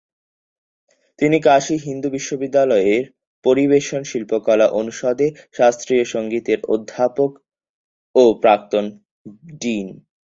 তিনি 1.19 1.37
কাশী 1.41 1.75
হিন্দু 1.87 2.07
বিশ্ববিদ্যালয়ের 2.09 3.03
পরিবেশন 3.45 4.01
শিল্পকলা 4.03 4.67
অনুষদে 4.79 5.27
শাস্ত্রীয় 5.57 6.03
সংগীতের 6.05 6.59
অধ্যাপক 6.73 7.31
এবং 8.15 8.31
প্রাক্তন 8.43 8.85
ডিন। 9.61 9.87